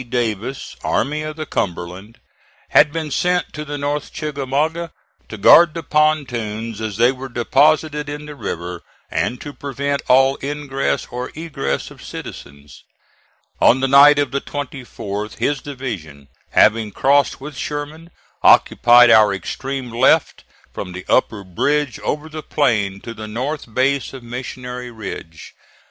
Davis, 0.09 0.75
Army 0.83 1.21
of 1.21 1.35
the 1.35 1.45
Cumberland, 1.45 2.19
had 2.69 2.91
been 2.91 3.11
sent 3.11 3.53
to 3.53 3.63
the 3.63 3.77
North 3.77 4.11
Chickamauga 4.11 4.91
to 5.29 5.37
guard 5.37 5.75
the 5.75 5.83
pontoons 5.83 6.81
as 6.81 6.97
they 6.97 7.11
were 7.11 7.29
deposited 7.29 8.09
in 8.09 8.25
the 8.25 8.33
river, 8.33 8.81
and 9.11 9.39
to 9.41 9.53
prevent 9.53 10.01
all 10.07 10.39
ingress 10.41 11.05
or 11.11 11.29
egress 11.35 11.91
of 11.91 12.01
citizens. 12.03 12.83
On 13.59 13.79
the 13.79 13.87
night 13.87 14.17
of 14.17 14.31
the 14.31 14.41
24th 14.41 15.37
his 15.37 15.61
division, 15.61 16.29
having 16.49 16.91
crossed 16.91 17.39
with 17.39 17.55
Sherman, 17.55 18.09
occupied 18.41 19.11
our 19.11 19.31
extreme 19.31 19.91
left 19.91 20.45
from 20.73 20.93
the 20.93 21.05
upper 21.07 21.43
bridge 21.43 21.99
over 21.99 22.27
the 22.27 22.41
plain 22.41 23.01
to 23.01 23.13
the 23.13 23.27
north 23.27 23.71
base 23.71 24.13
of 24.13 24.23
Missionary 24.23 24.89
Ridge. 24.89 25.53